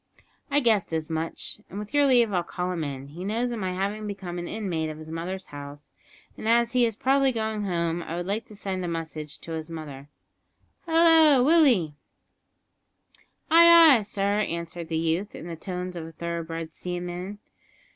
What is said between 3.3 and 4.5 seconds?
of my having become an